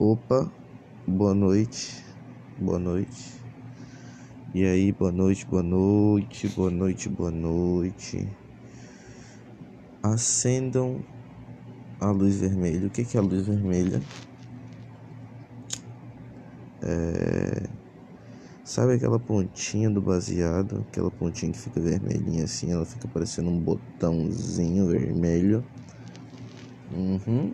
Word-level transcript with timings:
Opa, 0.00 0.48
boa 1.08 1.34
noite, 1.34 2.04
boa 2.56 2.78
noite. 2.78 3.34
E 4.54 4.64
aí, 4.64 4.92
boa 4.92 5.10
noite, 5.10 5.44
boa 5.44 5.60
noite, 5.60 6.46
boa 6.50 6.70
noite, 6.70 7.08
boa 7.08 7.32
noite. 7.32 8.28
Acendam 10.00 11.00
a 11.98 12.12
luz 12.12 12.36
vermelha. 12.36 12.86
O 12.86 12.90
que 12.90 13.04
é 13.16 13.18
a 13.18 13.22
luz 13.22 13.44
vermelha? 13.44 14.00
É... 16.80 17.68
Sabe 18.62 18.92
aquela 18.92 19.18
pontinha 19.18 19.90
do 19.90 20.00
baseado? 20.00 20.86
Aquela 20.88 21.10
pontinha 21.10 21.50
que 21.50 21.58
fica 21.58 21.80
vermelhinha 21.80 22.44
assim, 22.44 22.70
ela 22.70 22.86
fica 22.86 23.08
parecendo 23.08 23.50
um 23.50 23.58
botãozinho 23.58 24.86
vermelho. 24.86 25.64
Uhum 26.92 27.52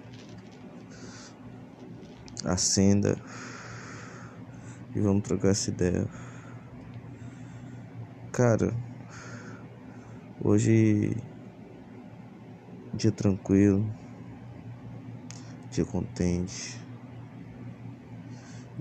acenda 2.45 3.17
e 4.95 5.00
vamos 5.00 5.23
trocar 5.23 5.49
essa 5.49 5.71
ideia. 5.71 6.07
Cara, 8.32 8.75
hoje 10.41 11.17
dia 12.93 13.11
tranquilo, 13.11 13.85
dia 15.71 15.85
contente, 15.85 16.81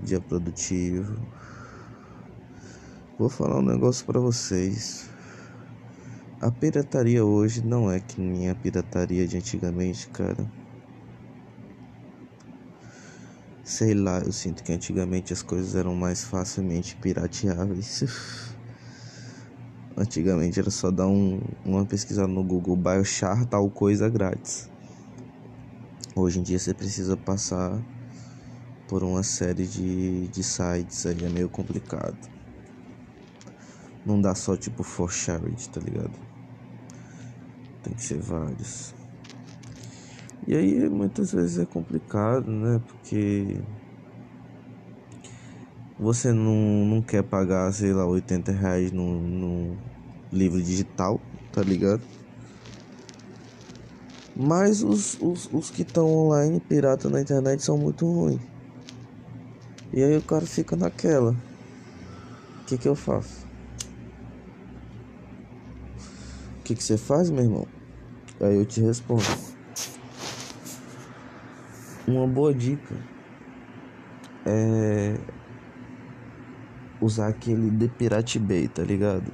dia 0.02 0.20
produtivo. 0.20 1.16
Vou 3.18 3.28
falar 3.28 3.58
um 3.58 3.62
negócio 3.62 4.04
para 4.04 4.20
vocês. 4.20 5.08
A 6.40 6.50
pirataria 6.50 7.24
hoje 7.24 7.64
não 7.64 7.90
é 7.90 8.00
que 8.00 8.20
nem 8.20 8.50
a 8.50 8.54
pirataria 8.54 9.26
de 9.26 9.36
antigamente, 9.36 10.08
cara. 10.08 10.63
Sei 13.64 13.94
lá, 13.94 14.18
eu 14.18 14.30
sinto 14.30 14.62
que 14.62 14.72
antigamente 14.72 15.32
as 15.32 15.40
coisas 15.40 15.74
eram 15.74 15.94
mais 15.94 16.22
facilmente 16.22 16.94
pirateáveis. 16.96 18.04
Antigamente 19.96 20.58
era 20.60 20.70
só 20.70 20.90
dar 20.90 21.06
um, 21.06 21.40
uma 21.64 21.86
pesquisada 21.86 22.28
no 22.28 22.44
Google, 22.44 22.76
baixar 22.76 23.46
tal 23.46 23.70
coisa 23.70 24.06
grátis. 24.10 24.68
Hoje 26.14 26.40
em 26.40 26.42
dia 26.42 26.58
você 26.58 26.74
precisa 26.74 27.16
passar 27.16 27.82
por 28.86 29.02
uma 29.02 29.22
série 29.22 29.66
de, 29.66 30.28
de 30.28 30.42
sites 30.42 31.06
aí, 31.06 31.24
é 31.24 31.28
meio 31.30 31.48
complicado. 31.48 32.18
Não 34.04 34.20
dá 34.20 34.34
só 34.34 34.56
tipo 34.56 34.82
for 34.82 35.10
charity, 35.10 35.70
tá 35.70 35.80
ligado? 35.80 36.18
Tem 37.82 37.94
que 37.94 38.04
ser 38.04 38.20
vários. 38.20 38.94
E 40.46 40.54
aí 40.54 40.88
muitas 40.90 41.32
vezes 41.32 41.58
é 41.58 41.66
complicado, 41.66 42.50
né? 42.50 42.78
Porque 42.86 43.62
você 45.98 46.32
não, 46.32 46.84
não 46.84 47.02
quer 47.02 47.22
pagar, 47.22 47.72
sei 47.72 47.92
lá, 47.92 48.06
80 48.06 48.52
reais 48.52 48.92
no, 48.92 49.20
no 49.20 49.78
livro 50.30 50.62
digital, 50.62 51.20
tá 51.50 51.62
ligado? 51.62 52.02
Mas 54.36 54.82
os, 54.82 55.16
os, 55.20 55.48
os 55.52 55.70
que 55.70 55.82
estão 55.82 56.06
online, 56.06 56.60
pirata 56.60 57.08
na 57.08 57.20
internet, 57.20 57.62
são 57.62 57.78
muito 57.78 58.04
ruins. 58.04 58.42
E 59.92 60.02
aí 60.02 60.16
o 60.16 60.22
cara 60.22 60.44
fica 60.44 60.76
naquela. 60.76 61.30
O 61.30 62.66
que 62.66 62.76
que 62.76 62.88
eu 62.88 62.96
faço? 62.96 63.46
O 66.60 66.64
que 66.64 66.74
que 66.74 66.82
você 66.82 66.96
faz, 66.98 67.30
meu 67.30 67.44
irmão? 67.44 67.68
Aí 68.40 68.56
eu 68.56 68.66
te 68.66 68.80
respondo. 68.80 69.53
Uma 72.06 72.26
boa 72.26 72.52
dica 72.52 72.94
é 74.44 75.18
usar 77.00 77.28
aquele 77.28 77.70
The 77.70 77.88
Pirate 77.96 78.38
Bay, 78.38 78.68
tá 78.68 78.82
ligado? 78.82 79.32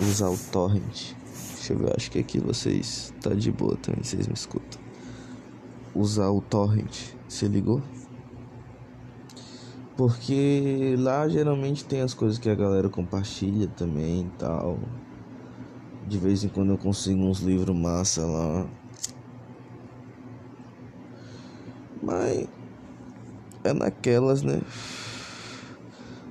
Usar 0.00 0.28
o 0.28 0.36
torrent. 0.50 1.14
Deixa 1.54 1.72
eu 1.72 1.78
ver, 1.78 1.94
acho 1.96 2.10
que 2.10 2.18
aqui 2.18 2.40
vocês 2.40 3.14
tá 3.20 3.34
de 3.34 3.52
boa 3.52 3.76
também, 3.76 4.02
vocês 4.02 4.26
me 4.26 4.34
escutam. 4.34 4.80
Usar 5.94 6.30
o 6.30 6.40
torrent, 6.40 7.12
se 7.28 7.46
ligou? 7.46 7.80
Porque 9.96 10.96
lá 10.98 11.28
geralmente 11.28 11.84
tem 11.84 12.00
as 12.00 12.14
coisas 12.14 12.38
que 12.38 12.50
a 12.50 12.54
galera 12.54 12.88
compartilha 12.88 13.68
também 13.68 14.22
e 14.22 14.38
tal. 14.38 14.78
De 16.06 16.18
vez 16.18 16.42
em 16.42 16.48
quando 16.48 16.70
eu 16.70 16.78
consigo 16.78 17.20
uns 17.20 17.40
livros 17.40 17.76
massa 17.76 18.24
lá. 18.24 18.66
Mas 22.08 22.48
é 23.62 23.74
naquelas, 23.74 24.40
né? 24.40 24.62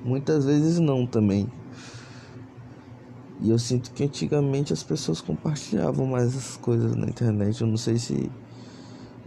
Muitas 0.03 0.43
vezes 0.43 0.79
não 0.79 1.05
também. 1.05 1.47
E 3.39 3.51
eu 3.51 3.59
sinto 3.59 3.91
que 3.91 4.03
antigamente 4.03 4.73
as 4.73 4.81
pessoas 4.81 5.21
compartilhavam 5.21 6.07
mais 6.07 6.35
as 6.35 6.57
coisas 6.57 6.95
na 6.95 7.05
internet. 7.05 7.61
Eu 7.61 7.67
não 7.67 7.77
sei 7.77 7.99
se 7.99 8.31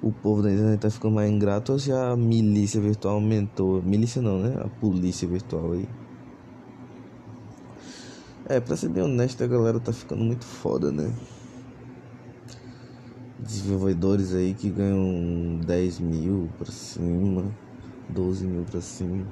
o 0.03 0.11
povo 0.11 0.43
da 0.43 0.51
internet 0.51 0.81
tá 0.81 0.91
ficando 0.91 1.15
mais 1.15 1.31
ingrato 1.31 1.71
ou 1.71 1.79
se 1.79 1.93
a 1.93 2.17
milícia 2.17 2.81
virtual 2.81 3.15
aumentou. 3.15 3.81
Milícia 3.81 4.21
não, 4.21 4.41
né? 4.41 4.61
A 4.61 4.69
polícia 4.81 5.29
virtual 5.29 5.75
aí. 5.75 5.89
É, 8.47 8.59
pra 8.59 8.77
ser 8.77 8.89
bem 8.89 9.05
honesto, 9.05 9.45
a 9.45 9.47
galera 9.47 9.79
tá 9.79 9.93
ficando 9.93 10.25
muito 10.25 10.45
foda, 10.45 10.91
né? 10.91 11.13
Desenvolvedores 13.43 14.35
aí 14.35 14.55
que 14.55 14.71
ganham 14.71 15.59
10 15.67 16.01
mil 16.01 16.49
pra 16.59 16.71
cima, 16.71 17.45
12 18.09 18.47
mil 18.47 18.65
pra 18.65 18.81
cima. 18.81 19.27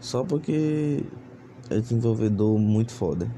Só 0.00 0.24
porque 0.24 1.04
é 1.70 1.78
desenvolvedor 1.80 2.58
muito 2.58 2.92
foda. 2.92 3.30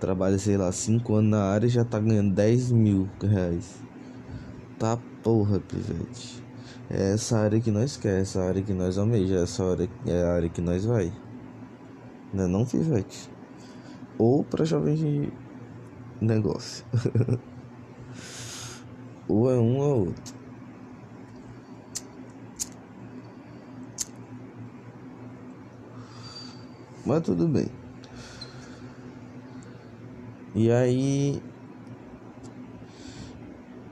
Trabalha, 0.00 0.38
sei 0.38 0.56
lá, 0.56 0.72
5 0.72 1.14
anos 1.14 1.30
na 1.30 1.44
área 1.44 1.66
e 1.66 1.70
já 1.70 1.84
tá 1.84 2.00
ganhando 2.00 2.34
10 2.34 2.72
mil 2.72 3.08
reais. 3.20 3.80
Tá 4.78 4.98
porra, 5.22 5.60
pivete. 5.60 6.42
É 6.90 7.12
essa 7.12 7.38
área 7.38 7.60
que 7.60 7.70
nós 7.70 7.96
quer, 7.96 8.20
essa 8.20 8.42
área 8.42 8.62
que 8.62 8.72
nós 8.72 8.98
almeja, 8.98 9.36
essa 9.36 9.64
área 9.64 9.88
é 10.06 10.22
a 10.24 10.34
área 10.34 10.48
que 10.48 10.60
nós 10.60 10.84
vai. 10.84 11.12
Não 12.32 12.44
é 12.44 12.46
não, 12.48 12.66
pivete? 12.66 13.30
Ou 14.18 14.42
pra 14.42 14.64
jovens 14.64 15.30
negócio. 16.22 16.84
ou 19.28 19.50
é 19.50 19.58
um 19.58 19.78
ou 19.78 20.06
outro. 20.06 20.42
Mas 27.04 27.22
tudo 27.22 27.48
bem. 27.48 27.68
E 30.54 30.70
aí, 30.70 31.42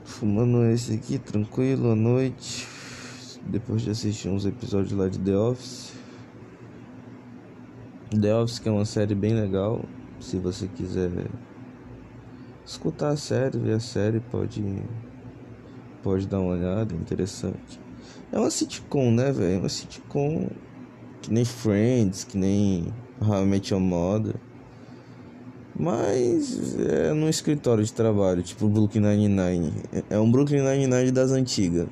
fumando 0.05 0.63
esse 0.65 0.93
aqui, 0.93 1.17
tranquilo, 1.17 1.91
à 1.91 1.95
noite. 1.95 2.67
Depois 3.45 3.81
de 3.81 3.89
assistir 3.89 4.29
uns 4.29 4.45
episódios 4.45 4.93
lá 4.93 5.09
de 5.09 5.19
The 5.19 5.35
Office. 5.35 5.93
The 8.11 8.35
Office 8.35 8.59
que 8.59 8.69
é 8.69 8.71
uma 8.71 8.85
série 8.85 9.15
bem 9.15 9.33
legal. 9.33 9.83
Se 10.19 10.37
você 10.37 10.67
quiser 10.67 11.09
escutar 12.71 13.09
a 13.09 13.17
série, 13.17 13.57
ver 13.57 13.73
a 13.73 13.79
série, 13.79 14.19
pode 14.19 14.63
pode 16.01 16.27
dar 16.27 16.39
uma 16.39 16.53
olhada, 16.53 16.95
interessante. 16.95 17.79
É 18.31 18.39
uma 18.39 18.49
sitcom, 18.49 19.11
né, 19.11 19.31
velho? 19.31 19.55
É 19.55 19.57
uma 19.59 19.69
sitcom 19.69 20.47
que 21.21 21.31
nem 21.31 21.45
Friends, 21.45 22.23
que 22.23 22.37
nem 22.37 22.93
Met 23.45 23.73
Your 23.73 23.81
Mother. 23.81 24.35
Mas 25.77 26.77
é 26.79 27.13
num 27.13 27.29
escritório 27.29 27.83
de 27.83 27.93
trabalho, 27.93 28.41
tipo 28.41 28.67
Brooklyn 28.67 29.01
Nine-Nine. 29.01 29.73
É 30.09 30.19
um 30.19 30.31
Brooklyn 30.31 30.61
Nine-Nine 30.61 31.11
das 31.11 31.31
antigas. 31.31 31.87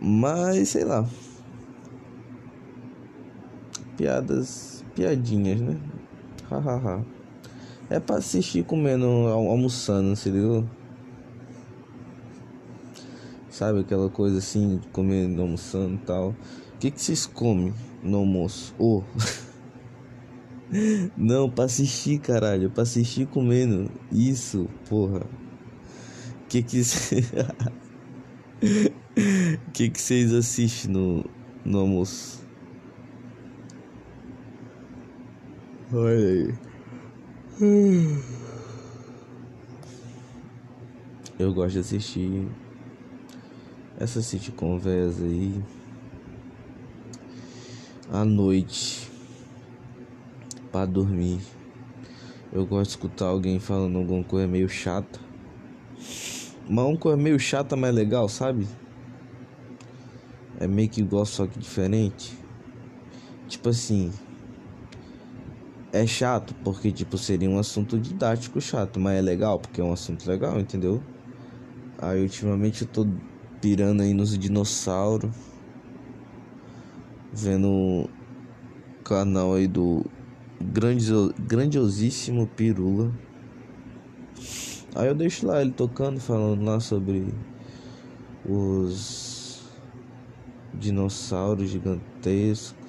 Mas, 0.00 0.68
sei 0.68 0.84
lá. 0.84 1.06
Piadas, 3.96 4.84
piadinhas, 4.94 5.60
né? 5.60 5.76
Hahaha. 6.48 7.17
É 7.90 7.98
pra 7.98 8.16
assistir 8.16 8.64
comendo, 8.64 9.06
almoçando, 9.06 10.14
se 10.14 10.30
ligou? 10.30 10.64
Sabe 13.50 13.80
aquela 13.80 14.10
coisa 14.10 14.38
assim, 14.38 14.80
comendo, 14.92 15.42
almoçando 15.42 15.94
e 15.94 16.06
tal. 16.06 16.30
O 16.30 16.78
que, 16.78 16.90
que 16.90 17.00
vocês 17.00 17.26
comem 17.26 17.74
no 18.02 18.18
almoço? 18.18 18.74
Oh. 18.78 19.02
Não, 21.16 21.50
pra 21.50 21.64
assistir, 21.64 22.20
caralho. 22.20 22.70
Pra 22.70 22.82
assistir 22.82 23.26
comendo. 23.26 23.90
Isso, 24.12 24.68
porra. 24.88 25.22
Que 26.48 26.62
que 26.62 26.82
que 29.72 29.90
que 29.90 30.00
vocês 30.00 30.32
assistem 30.32 30.92
no, 30.92 31.24
no 31.64 31.78
almoço? 31.80 32.46
Olha 35.92 36.16
aí. 36.16 36.67
Eu 41.36 41.52
gosto 41.52 41.72
de 41.72 41.80
assistir 41.80 42.46
essa 43.98 44.22
City 44.22 44.52
Conversa 44.52 45.24
aí 45.24 45.60
à 48.12 48.24
noite 48.24 49.10
para 50.70 50.86
dormir. 50.86 51.40
Eu 52.52 52.64
gosto 52.64 52.90
de 52.90 52.90
escutar 52.90 53.26
alguém 53.26 53.58
falando 53.58 53.98
alguma 53.98 54.22
coisa 54.22 54.46
meio 54.46 54.68
chata. 54.68 55.18
Mas 56.70 56.84
uma 56.84 56.96
coisa 56.96 57.16
meio 57.16 57.40
chata, 57.40 57.74
mas 57.74 57.92
legal, 57.92 58.28
sabe? 58.28 58.68
É 60.60 60.68
meio 60.68 60.88
que 60.88 61.00
igual, 61.00 61.26
só 61.26 61.44
que 61.44 61.58
diferente. 61.58 62.38
Tipo 63.48 63.70
assim. 63.70 64.12
É 65.98 66.06
chato, 66.06 66.54
porque 66.62 66.92
tipo, 66.92 67.18
seria 67.18 67.50
um 67.50 67.58
assunto 67.58 67.98
didático 67.98 68.60
chato, 68.60 69.00
mas 69.00 69.18
é 69.18 69.20
legal, 69.20 69.58
porque 69.58 69.80
é 69.80 69.84
um 69.84 69.92
assunto 69.92 70.28
legal, 70.30 70.60
entendeu? 70.60 71.02
Aí 72.00 72.22
ultimamente 72.22 72.82
eu 72.82 72.88
tô 72.88 73.04
pirando 73.60 74.02
aí 74.02 74.14
nos 74.14 74.38
dinossauros. 74.38 75.34
Vendo 77.32 77.68
o 77.68 78.08
canal 79.02 79.54
aí 79.54 79.66
do 79.66 80.04
grandio, 80.62 81.34
grandiosíssimo 81.40 82.46
Pirula. 82.46 83.12
Aí 84.94 85.08
eu 85.08 85.16
deixo 85.16 85.48
lá 85.48 85.60
ele 85.60 85.72
tocando, 85.72 86.20
falando 86.20 86.62
lá 86.64 86.78
sobre 86.78 87.34
os 88.44 89.66
dinossauros 90.72 91.68
gigantescos, 91.68 92.87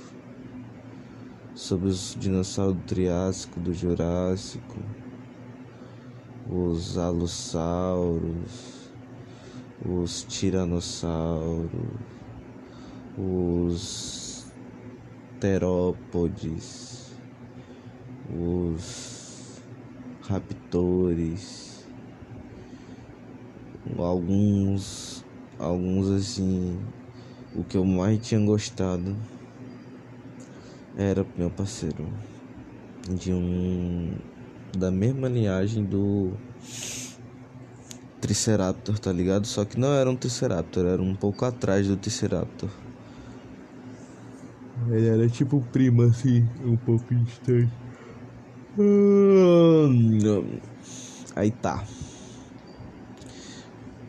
sobre 1.69 1.89
os 1.89 2.16
dinossauros 2.18 2.77
do 2.77 2.81
Triássico, 2.81 3.60
do 3.60 3.71
Jurássico, 3.71 4.80
os 6.50 6.98
alossauros, 6.98 8.89
os 9.86 10.24
tiranossauros, 10.24 11.69
os 13.16 14.51
terópodes, 15.39 17.12
os 18.36 19.62
raptores 20.21 21.86
alguns 24.00 25.24
alguns 25.60 26.10
assim 26.10 26.80
o 27.56 27.63
que 27.63 27.77
eu 27.77 27.86
mais 27.86 28.25
tinha 28.27 28.44
gostado 28.44 29.16
era 31.00 31.25
meu 31.38 31.50
parceiro 31.50 32.06
de 33.10 33.31
um 33.31 34.12
da 34.78 34.92
mesma 34.92 35.30
linhagem 35.30 35.86
do 35.86 36.34
Triceraptor, 38.19 39.00
tá 39.00 39.12
ligado? 39.12 39.48
Só 39.48 39.63
que 39.63 39.80
não 39.80 39.94
era 39.94 40.10
um 40.10 40.16
Triceraptor, 40.16 40.86
era 40.86 41.01
um 41.01 41.16
pouco 41.16 41.46
atrás 41.46 41.88
do 41.88 41.96
Triceraptor. 41.96 42.69
Ele 44.90 45.07
era 45.07 45.30
tipo 45.30 45.57
um 45.57 45.62
primo 45.62 46.01
assim, 46.04 46.46
um 46.66 46.75
pouco 46.75 47.16
distante. 47.16 47.72
Aí 51.34 51.52
tá. 51.52 51.86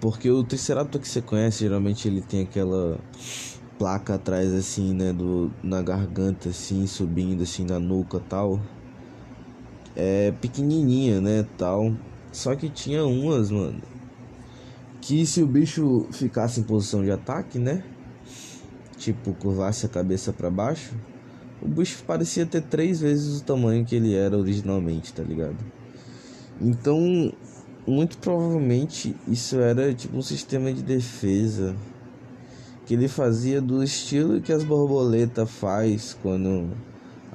Porque 0.01 0.29
o 0.29 0.43
Triceratops 0.43 1.09
que 1.09 1.09
você 1.09 1.23
conhece, 1.23 1.61
geralmente 1.61 2.09
ele 2.09 2.21
tem 2.21 2.43
aquela 2.43 2.99
placa 3.81 4.17
atrás 4.17 4.53
assim, 4.53 4.93
né, 4.93 5.11
do 5.11 5.51
na 5.63 5.81
garganta 5.81 6.51
assim, 6.51 6.87
subindo 6.87 7.45
assim 7.45 7.65
na 7.65 7.81
nuca, 7.81 8.21
tal. 8.29 8.61
É 9.97 10.33
pequenininha, 10.33 11.19
né, 11.19 11.47
tal. 11.57 11.95
Só 12.31 12.55
que 12.55 12.69
tinha 12.69 13.07
umas, 13.07 13.51
mano, 13.51 13.81
que 15.01 15.25
se 15.25 15.43
o 15.43 15.47
bicho 15.47 16.07
ficasse 16.13 16.61
em 16.61 16.63
posição 16.63 17.03
de 17.03 17.11
ataque, 17.11 17.59
né, 17.59 17.83
tipo 18.99 19.33
curvasse 19.33 19.87
a 19.87 19.89
cabeça 19.89 20.31
para 20.31 20.51
baixo, 20.51 20.95
o 21.63 21.67
bicho 21.67 22.05
parecia 22.07 22.45
ter 22.45 22.61
três 22.61 23.01
vezes 23.01 23.41
o 23.41 23.45
tamanho 23.45 23.87
que 23.87 23.97
ele 23.97 24.15
era 24.15 24.37
originalmente, 24.37 25.15
tá 25.15 25.23
ligado? 25.23 25.57
Então, 26.61 27.33
muito 27.87 28.19
provavelmente 28.19 29.17
isso 29.27 29.59
era 29.59 29.95
tipo 29.95 30.19
um 30.19 30.23
sistema 30.23 30.71
de 30.71 30.83
defesa 30.83 31.75
que 32.91 32.95
ele 32.95 33.07
fazia 33.07 33.61
do 33.61 33.85
estilo 33.85 34.41
que 34.41 34.53
as 34.53 34.65
borboletas 34.65 35.49
faz 35.49 36.19
quando 36.21 36.73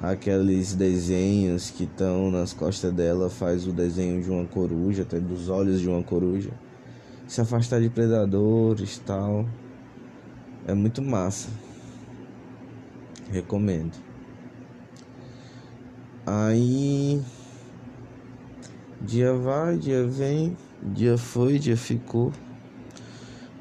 aqueles 0.02 0.74
desenhos 0.74 1.70
que 1.70 1.84
estão 1.84 2.30
nas 2.30 2.52
costas 2.52 2.92
dela 2.92 3.30
faz 3.30 3.66
o 3.66 3.72
desenho 3.72 4.22
de 4.22 4.30
uma 4.30 4.44
coruja, 4.44 5.00
até 5.00 5.18
dos 5.18 5.48
olhos 5.48 5.80
de 5.80 5.88
uma 5.88 6.02
coruja. 6.02 6.50
Se 7.26 7.40
afastar 7.40 7.80
de 7.80 7.88
predadores, 7.88 8.98
tal. 8.98 9.48
É 10.66 10.74
muito 10.74 11.00
massa. 11.00 11.48
Recomendo. 13.30 13.96
Aí 16.26 17.18
Dia 19.00 19.32
vai, 19.32 19.78
dia 19.78 20.06
vem, 20.06 20.54
dia 20.82 21.16
foi, 21.16 21.58
dia 21.58 21.78
ficou. 21.78 22.30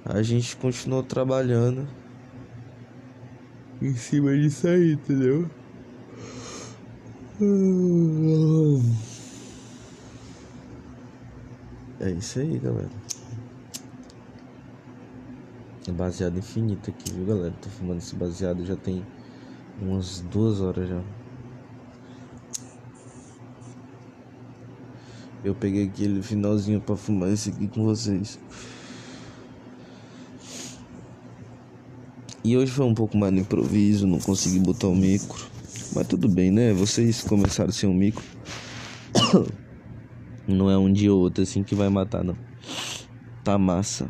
A 0.08 0.22
gente 0.22 0.56
continuou 0.58 1.02
trabalhando 1.02 1.88
em 3.82 3.96
cima 3.96 4.38
disso 4.38 4.68
aí, 4.68 4.94
entendeu? 4.94 5.50
É 12.00 12.12
isso 12.12 12.40
aí, 12.40 12.60
galera. 12.60 12.92
É 15.88 15.92
baseado 15.92 16.38
infinito 16.38 16.92
aqui, 16.92 17.12
viu, 17.12 17.26
galera? 17.26 17.56
Tô 17.60 17.70
fumando 17.70 17.98
esse 17.98 18.16
baseado 18.16 18.64
já 18.64 18.76
tem 18.76 19.04
umas 19.82 20.22
duas 20.22 20.62
horas 20.62 20.88
já. 20.88 21.02
Eu 25.44 25.56
peguei 25.56 25.88
aquele 25.88 26.22
finalzinho 26.22 26.80
para 26.80 26.96
fumar 26.96 27.30
esse 27.30 27.50
aqui 27.50 27.68
com 27.68 27.86
vocês. 27.86 28.40
E 32.46 32.56
hoje 32.56 32.72
foi 32.72 32.86
um 32.86 32.94
pouco 32.94 33.18
mais 33.18 33.34
no 33.34 33.40
improviso, 33.40 34.06
não 34.06 34.20
consegui 34.20 34.60
botar 34.60 34.88
o 34.88 34.96
micro. 34.96 35.44
Mas 35.96 36.06
tudo 36.08 36.30
bem, 36.30 36.52
né? 36.52 36.74
Vocês 36.74 37.24
começaram 37.24 37.72
sem 37.72 37.90
um 37.90 37.94
micro. 37.94 38.24
Não 40.48 40.70
é 40.70 40.78
um 40.78 40.94
dia 40.94 41.12
ou 41.12 41.22
outro 41.22 41.42
assim 41.42 41.64
que 41.64 41.74
vai 41.74 41.90
matar, 41.90 42.24
não. 42.24 42.38
Tá 43.44 43.58
massa. 43.58 44.08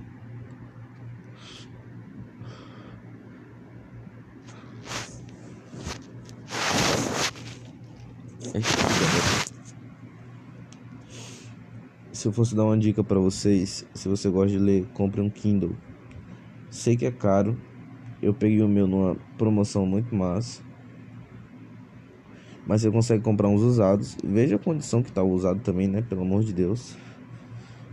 se 12.12 12.28
eu 12.28 12.34
fosse 12.34 12.54
dar 12.54 12.66
uma 12.66 12.78
dica 12.78 13.02
para 13.02 13.18
vocês, 13.18 13.86
se 13.94 14.10
você 14.10 14.30
gosta 14.30 14.50
de 14.50 14.58
ler, 14.58 14.86
compre 14.94 15.22
um 15.22 15.30
Kindle. 15.30 15.74
Sei 16.70 16.98
que 16.98 17.06
é 17.06 17.12
caro. 17.12 17.58
Eu 18.22 18.34
peguei 18.34 18.62
o 18.62 18.68
meu 18.68 18.88
numa 18.88 19.16
promoção 19.38 19.86
muito 19.86 20.14
massa. 20.16 20.64
Mas 22.66 22.82
você 22.82 22.92
consegue 22.92 23.24
comprar 23.24 23.48
uns 23.48 23.62
usados. 23.62 24.18
Veja 24.24 24.56
a 24.56 24.60
condição 24.60 25.04
que 25.04 25.12
tá 25.12 25.22
o 25.22 25.32
usado 25.32 25.60
também, 25.60 25.88
né? 25.88 26.02
Pelo 26.02 26.22
amor 26.22 26.44
de 26.44 26.54
Deus. 26.54 26.98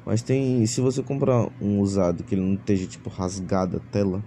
Mas 0.05 0.23
tem, 0.23 0.65
se 0.67 0.81
você 0.81 1.03
comprar 1.03 1.49
um 1.61 1.81
usado 1.81 2.25
que 2.25 2.35
ele 2.35 2.43
não 2.43 2.55
esteja 2.55 2.87
tipo 2.87 3.11
rasgado 3.11 3.77
a 3.77 3.81
tela, 3.81 4.25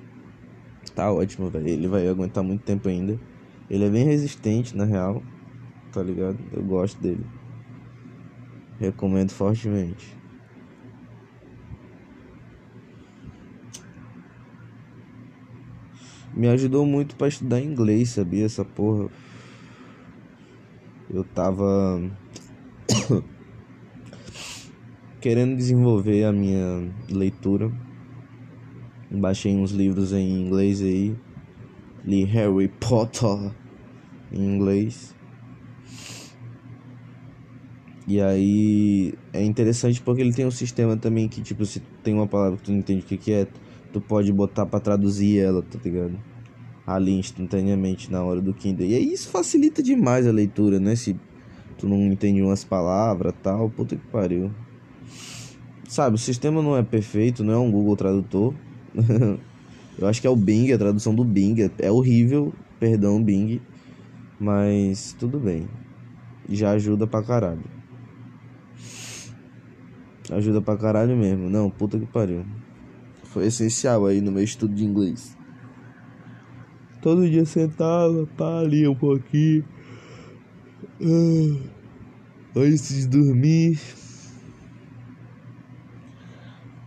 tá 0.94 1.12
ótimo, 1.12 1.50
velho. 1.50 1.68
Ele 1.68 1.88
vai 1.88 2.08
aguentar 2.08 2.44
muito 2.44 2.62
tempo 2.62 2.88
ainda. 2.88 3.20
Ele 3.70 3.86
é 3.86 3.90
bem 3.90 4.06
resistente 4.06 4.78
na 4.78 4.86
real, 4.86 5.22
tá 5.92 6.02
ligado? 6.02 6.38
Eu 6.54 6.64
gosto 6.64 7.02
dele. 7.02 7.26
Recomendo 8.80 9.32
fortemente. 9.32 10.16
Me 16.36 16.50
ajudou 16.50 16.86
muito 16.86 17.16
para 17.16 17.30
estudar 17.30 17.62
inglês, 17.62 18.10
sabia? 18.10 18.46
Essa 18.46 18.66
porra. 18.66 19.10
Eu 21.10 21.24
tava 21.24 22.02
querendo 25.22 25.56
desenvolver 25.56 26.26
a 26.26 26.34
minha 26.34 26.92
leitura. 27.10 27.72
Baixei 29.10 29.56
uns 29.56 29.72
livros 29.72 30.12
em 30.12 30.42
inglês 30.46 30.82
aí. 30.82 31.16
Li 32.04 32.26
Harry 32.26 32.68
Potter 32.68 33.54
em 34.30 34.44
inglês. 34.44 35.16
E 38.08 38.22
aí 38.22 39.14
é 39.34 39.44
interessante 39.44 40.02
porque 40.02 40.22
ele 40.22 40.34
tem 40.34 40.46
um 40.46 40.52
sistema 40.52 40.98
também 40.98 41.30
que, 41.30 41.42
tipo, 41.42 41.66
se 41.66 41.80
tem 42.04 42.14
uma 42.14 42.28
palavra 42.28 42.58
que 42.58 42.64
tu 42.64 42.72
não 42.72 42.80
entende 42.80 43.04
o 43.04 43.06
que, 43.06 43.18
que 43.18 43.32
é, 43.32 43.48
tu 43.96 44.02
pode 44.02 44.30
botar 44.34 44.66
para 44.66 44.82
traduzir 44.82 45.40
ela, 45.40 45.62
tá 45.62 45.80
ligado? 45.82 46.20
Ali 46.86 47.14
instantaneamente 47.14 48.12
na 48.12 48.22
hora 48.22 48.42
do 48.42 48.54
Kindle. 48.54 48.86
E 48.86 48.94
aí 48.94 49.14
isso 49.14 49.30
facilita 49.30 49.82
demais 49.82 50.28
a 50.28 50.34
leitura, 50.34 50.82
né? 50.82 50.98
Se 50.98 51.18
tu 51.78 51.88
não 51.88 52.12
entende 52.12 52.42
umas 52.42 52.66
palavras 52.66 53.34
tal, 53.42 53.70
puta 53.70 53.96
que 53.96 54.06
pariu. 54.08 54.52
Sabe, 55.88 56.16
o 56.16 56.20
sistema 56.20 56.62
não 56.62 56.76
é 56.76 56.84
perfeito, 56.84 57.42
não 57.42 57.54
é 57.54 57.58
um 57.58 57.72
Google 57.72 57.96
Tradutor. 57.96 58.54
Eu 59.98 60.10
acho 60.10 60.20
que 60.20 60.28
é 60.28 60.30
o 60.30 60.36
Bing, 60.36 60.74
a 60.74 60.78
tradução 60.78 61.16
do 61.16 61.24
Bing. 61.24 61.56
É 61.80 61.90
horrível, 61.90 62.54
perdão, 62.78 63.24
Bing. 63.24 63.62
Mas 64.38 65.16
tudo 65.18 65.40
bem. 65.40 65.70
Já 66.50 66.72
ajuda 66.72 67.08
pra 67.08 67.24
caralho. 67.24 67.64
Ajuda 70.30 70.62
pra 70.62 70.76
caralho 70.76 71.16
mesmo. 71.16 71.50
Não, 71.50 71.70
puta 71.70 71.98
que 71.98 72.06
pariu. 72.06 72.44
Foi 73.36 73.48
essencial 73.48 74.06
aí 74.06 74.22
no 74.22 74.32
meu 74.32 74.46
estudo 74.46 74.74
de 74.74 74.86
inglês. 74.86 75.38
Todo 77.02 77.30
dia 77.30 77.46
sentava, 77.46 78.26
pá, 78.38 78.64
lia 78.64 78.90
um 78.90 78.96
pouquinho. 78.96 79.66
Ah, 81.02 81.70
antes 82.56 82.98
de 82.98 83.08
dormir. 83.10 83.78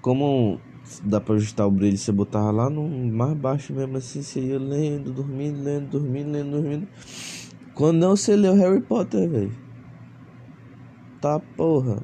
Como 0.01 0.59
dá 1.05 1.21
pra 1.21 1.35
ajustar 1.35 1.67
o 1.67 1.71
brilho, 1.71 1.99
você 1.99 2.11
botava 2.11 2.51
lá 2.51 2.71
no 2.71 2.89
mais 2.89 3.37
baixo 3.37 3.75
mesmo 3.75 3.99
assim, 3.99 4.23
você 4.23 4.41
ia 4.41 4.59
lendo, 4.59 5.13
dormindo, 5.13 5.63
lendo, 5.63 5.91
dormindo, 5.91 6.31
lendo, 6.31 6.51
dormindo. 6.53 6.89
Quando 7.75 7.99
não, 7.99 8.17
você 8.17 8.35
leu 8.35 8.55
Harry 8.55 8.81
Potter, 8.81 9.29
velho. 9.29 9.53
Tá 11.21 11.39
porra. 11.39 12.03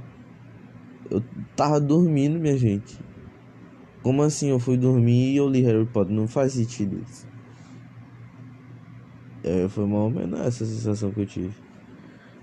Eu 1.11 1.25
tava 1.57 1.81
dormindo, 1.81 2.39
minha 2.39 2.59
gente. 2.59 2.99
Como 4.05 4.23
assim 4.23 4.51
eu 4.51 4.61
fui 4.61 4.77
dormir 4.77 5.33
e 5.33 5.37
eu 5.39 5.49
li 5.49 5.63
Harry 5.63 5.87
Potter? 5.87 6.15
Não 6.15 6.29
faz 6.29 6.53
sentido 6.53 6.95
isso. 7.03 7.27
É, 9.43 9.67
foi 9.67 9.85
ou 9.85 10.11
menos 10.11 10.39
essa 10.41 10.67
sensação 10.67 11.11
que 11.11 11.21
eu 11.23 11.27
tive. 11.27 11.55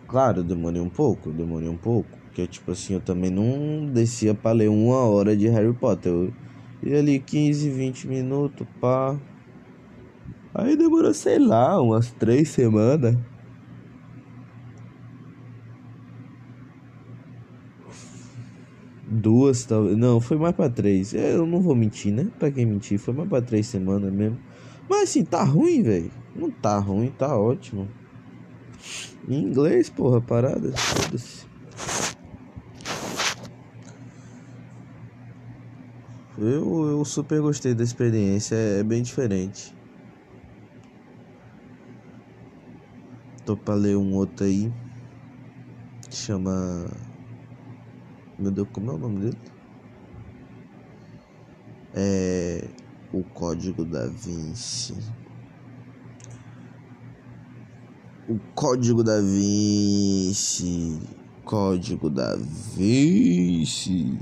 Claro, 0.07 0.43
demorei 0.43 0.81
um 0.81 0.89
pouco, 0.89 1.31
demorei 1.31 1.69
um 1.69 1.77
pouco. 1.77 2.09
Porque, 2.25 2.47
tipo 2.47 2.71
assim, 2.71 2.95
eu 2.95 2.99
também 3.01 3.29
não 3.29 3.91
descia 3.93 4.33
pra 4.33 4.51
ler 4.53 4.69
uma 4.69 4.97
hora 5.07 5.37
de 5.37 5.47
Harry 5.49 5.73
Potter. 5.73 6.11
Eu 6.11 6.33
ia 6.83 6.99
ali 6.99 7.19
15, 7.19 7.69
20 7.69 8.07
minutos, 8.07 8.67
pá. 8.79 9.19
Aí 10.53 10.75
demorou, 10.75 11.13
sei 11.13 11.39
lá, 11.39 11.79
umas 11.81 12.11
três 12.11 12.49
semanas. 12.49 13.15
Duas, 19.21 19.65
talvez. 19.65 19.95
Não, 19.97 20.19
foi 20.19 20.37
mais 20.37 20.55
pra 20.55 20.69
três. 20.69 21.13
É, 21.13 21.35
eu 21.35 21.45
não 21.45 21.61
vou 21.61 21.75
mentir, 21.75 22.11
né? 22.11 22.27
Pra 22.39 22.49
quem 22.49 22.65
mentir, 22.65 22.97
foi 22.97 23.13
mais 23.13 23.29
pra 23.29 23.41
três 23.41 23.67
semanas 23.67 24.11
mesmo. 24.11 24.37
Mas 24.89 25.09
assim, 25.09 25.23
tá 25.23 25.43
ruim, 25.43 25.83
velho. 25.83 26.11
Não 26.35 26.49
tá 26.49 26.79
ruim, 26.79 27.11
tá 27.11 27.37
ótimo. 27.37 27.87
Em 29.27 29.43
inglês, 29.43 29.89
porra, 29.89 30.19
parada. 30.19 30.71
Foda-se. 30.75 31.45
Eu, 36.37 36.87
eu 36.87 37.05
super 37.05 37.41
gostei 37.41 37.75
da 37.75 37.83
experiência, 37.83 38.55
é, 38.55 38.79
é 38.79 38.83
bem 38.83 39.03
diferente. 39.03 39.75
Tô 43.45 43.55
pra 43.55 43.75
ler 43.75 43.97
um 43.97 44.13
outro 44.13 44.45
aí. 44.45 44.71
Que 46.09 46.15
chama. 46.15 47.10
Meu 48.41 48.49
Deus, 48.49 48.67
como 48.73 48.89
é 48.89 48.95
o 48.95 48.97
nome 48.97 49.19
dele? 49.19 49.37
É. 51.93 52.67
O 53.13 53.23
Código 53.23 53.85
da 53.85 54.07
Vinci. 54.07 54.95
O 58.27 58.39
Código 58.55 59.03
da 59.03 59.21
Vinci. 59.21 60.99
Código 61.45 62.09
da 62.09 62.35
Vinci. 62.75 64.17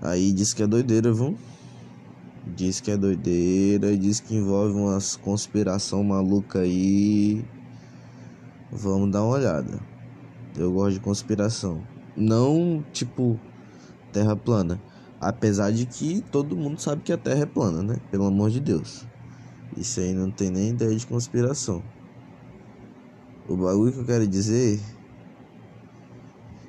Aí 0.00 0.32
diz 0.32 0.54
que 0.54 0.62
é 0.62 0.66
doideira, 0.66 1.12
viu? 1.12 1.36
Diz 2.56 2.80
que 2.80 2.90
é 2.90 2.96
doideira, 2.96 3.94
diz 3.98 4.18
que 4.18 4.34
envolve 4.34 4.72
umas 4.78 5.14
conspiração 5.14 6.02
maluca 6.02 6.60
aí. 6.60 7.44
Vamos 8.72 9.10
dar 9.10 9.24
uma 9.24 9.34
olhada. 9.34 9.78
Eu 10.56 10.72
gosto 10.72 10.94
de 10.94 11.00
conspiração. 11.00 11.99
Não 12.16 12.84
tipo 12.92 13.38
terra 14.12 14.36
plana. 14.36 14.80
Apesar 15.20 15.70
de 15.70 15.86
que 15.86 16.22
todo 16.30 16.56
mundo 16.56 16.80
sabe 16.80 17.02
que 17.02 17.12
a 17.12 17.18
terra 17.18 17.42
é 17.42 17.46
plana, 17.46 17.82
né? 17.82 17.96
Pelo 18.10 18.24
amor 18.24 18.50
de 18.50 18.60
Deus. 18.60 19.06
Isso 19.76 20.00
aí 20.00 20.12
não 20.14 20.30
tem 20.30 20.50
nem 20.50 20.70
ideia 20.70 20.96
de 20.96 21.06
conspiração. 21.06 21.82
O 23.46 23.56
bagulho 23.56 23.92
que 23.92 23.98
eu 23.98 24.04
quero 24.04 24.26
dizer. 24.26 24.80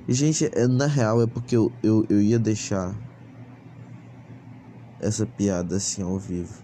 Gente, 0.08 0.50
é, 0.52 0.66
na 0.66 0.86
real 0.86 1.22
é 1.22 1.26
porque 1.26 1.56
eu, 1.56 1.72
eu, 1.82 2.04
eu 2.08 2.20
ia 2.20 2.38
deixar 2.38 2.94
essa 5.00 5.24
piada 5.24 5.76
assim 5.76 6.02
ao 6.02 6.18
vivo. 6.18 6.62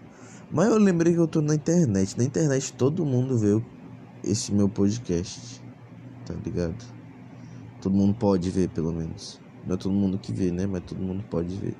Mas 0.51 0.69
eu 0.69 0.77
lembrei 0.77 1.13
que 1.13 1.19
eu 1.19 1.27
tô 1.27 1.41
na 1.41 1.55
internet. 1.55 2.17
Na 2.17 2.23
internet 2.23 2.73
todo 2.73 3.05
mundo 3.05 3.37
vê 3.37 3.61
esse 4.23 4.53
meu 4.53 4.69
podcast. 4.69 5.63
Tá 6.25 6.33
ligado? 6.33 6.98
Todo 7.79 7.95
mundo 7.95 8.15
pode 8.15 8.49
ver, 8.49 8.69
pelo 8.69 8.91
menos. 8.93 9.41
Não 9.63 9.75
é 9.75 9.77
todo 9.77 9.93
mundo 9.93 10.19
que 10.19 10.33
vê, 10.33 10.51
né? 10.51 10.67
Mas 10.67 10.83
todo 10.83 11.01
mundo 11.01 11.23
pode 11.29 11.55
ver. 11.57 11.77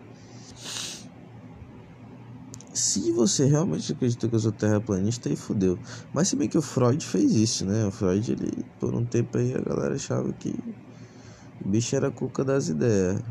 Se 2.74 3.12
você 3.12 3.46
realmente 3.46 3.92
acredita 3.92 4.30
que 4.30 4.36
eu 4.36 4.40
sou 4.40 4.52
terraplanista, 4.52 5.28
aí 5.30 5.36
fudeu. 5.36 5.80
Mas 6.14 6.30
se 6.30 6.36
bem 6.36 6.48
que 6.48 6.58
o 6.58 6.62
Freud 6.62 7.06
fez 7.06 7.34
isso, 7.34 7.66
né? 7.66 7.86
O 7.86 7.92
Freud, 7.92 8.32
ele, 8.32 8.64
por 8.80 8.96
um 8.96 9.06
tempo 9.06 9.38
aí, 9.38 9.54
a 9.54 9.62
galera 9.62 9.96
achava 9.96 10.32
que 10.34 10.54
o 11.60 11.68
bicho 11.70 11.96
era 11.96 12.12
cuca 12.12 12.44
das 12.46 12.70
ideias 12.70 13.22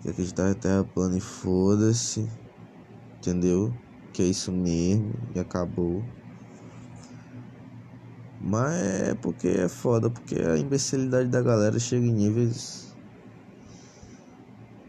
que 0.00 0.08
acreditar 0.08 0.50
em 0.50 0.54
terra 0.54 0.84
plana 0.84 1.18
e 1.18 1.20
foda-se, 1.20 2.26
entendeu? 3.18 3.78
Que 4.12 4.22
é 4.22 4.26
isso 4.26 4.50
mesmo 4.50 5.12
e 5.34 5.38
acabou. 5.38 6.19
Mas 8.40 8.72
é 8.74 9.14
porque 9.14 9.48
é 9.48 9.68
foda, 9.68 10.08
porque 10.08 10.36
a 10.36 10.56
imbecilidade 10.56 11.28
da 11.28 11.42
galera 11.42 11.78
chega 11.78 12.06
em 12.06 12.12
níveis 12.12 12.96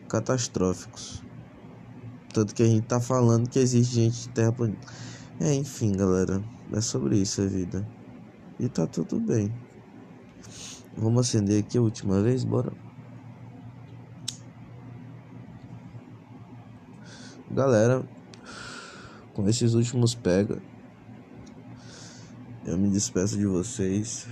catastróficos. 0.07 1.21
Tanto 2.33 2.55
que 2.55 2.63
a 2.63 2.65
gente 2.65 2.87
tá 2.87 3.01
falando 3.01 3.49
que 3.49 3.59
existe 3.59 3.95
gente 3.95 4.21
de 4.21 4.29
terra. 4.29 4.55
É, 5.39 5.53
enfim, 5.53 5.91
galera, 5.91 6.41
é 6.71 6.79
sobre 6.79 7.17
isso 7.17 7.41
a 7.41 7.45
vida. 7.45 7.85
E 8.57 8.69
tá 8.69 8.87
tudo 8.87 9.19
bem. 9.19 9.53
Vamos 10.95 11.27
acender 11.27 11.61
aqui 11.61 11.77
a 11.77 11.81
última 11.81 12.21
vez, 12.21 12.45
bora? 12.45 12.71
Galera, 17.49 18.07
com 19.33 19.47
esses 19.49 19.73
últimos 19.73 20.15
pega, 20.15 20.61
eu 22.65 22.77
me 22.77 22.89
despeço 22.89 23.37
de 23.37 23.45
vocês. 23.45 24.27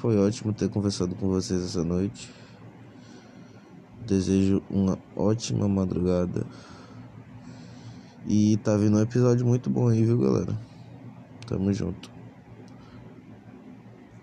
Foi 0.00 0.16
ótimo 0.16 0.52
ter 0.52 0.68
conversado 0.68 1.14
com 1.14 1.28
vocês 1.28 1.62
essa 1.62 1.82
noite. 1.82 2.30
Desejo 4.06 4.62
uma 4.70 4.98
ótima 5.16 5.68
madrugada. 5.68 6.46
E 8.26 8.56
tá 8.58 8.76
vindo 8.76 8.96
um 8.96 9.02
episódio 9.02 9.46
muito 9.46 9.68
bom 9.68 9.88
aí, 9.88 10.04
viu, 10.04 10.18
galera? 10.18 10.58
Tamo 11.46 11.72
junto. 11.72 12.13